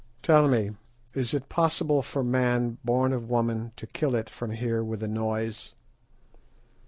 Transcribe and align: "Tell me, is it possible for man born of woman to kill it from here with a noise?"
"Tell 0.23 0.47
me, 0.47 0.71
is 1.13 1.31
it 1.31 1.47
possible 1.47 2.01
for 2.01 2.23
man 2.23 2.79
born 2.83 3.13
of 3.13 3.29
woman 3.29 3.71
to 3.75 3.85
kill 3.85 4.15
it 4.15 4.31
from 4.31 4.49
here 4.49 4.83
with 4.83 5.03
a 5.03 5.07
noise?" 5.07 5.75